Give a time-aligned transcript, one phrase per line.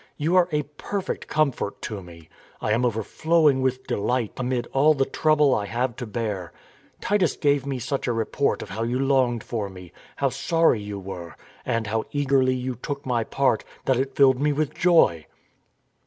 [0.17, 2.27] You are a perfect com fort to me.
[2.59, 6.51] I am overflowing with delight amid all the trouble I have to bear....
[7.01, 10.97] Titus gave me such a report of how you longed for me, how sorry you
[10.99, 11.35] were,
[11.67, 15.27] and how eagerly you took my part, that it filled me with joy.